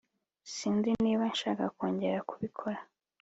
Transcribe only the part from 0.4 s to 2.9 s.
sinzi niba nshaka kongera kubikora